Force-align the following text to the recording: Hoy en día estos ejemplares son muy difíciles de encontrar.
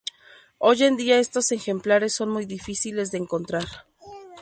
Hoy 0.57 0.81
en 0.81 0.97
día 0.97 1.19
estos 1.19 1.51
ejemplares 1.51 2.15
son 2.15 2.29
muy 2.31 2.47
difíciles 2.47 3.11
de 3.11 3.19
encontrar. 3.19 3.67